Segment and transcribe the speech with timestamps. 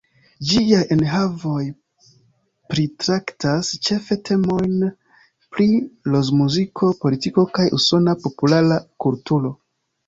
[0.51, 1.59] Ĝiaj enhavoj
[2.73, 4.75] pritraktas ĉefe temojn
[5.55, 5.69] pri
[6.15, 9.57] rokmuziko, politiko, kaj usona populara kulturo.